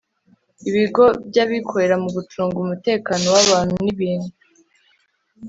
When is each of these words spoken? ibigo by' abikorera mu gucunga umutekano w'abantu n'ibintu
ibigo 0.69 1.03
by' 1.27 1.41
abikorera 1.43 1.95
mu 2.03 2.09
gucunga 2.15 2.55
umutekano 2.59 3.25
w'abantu 3.35 3.73
n'ibintu 3.83 4.29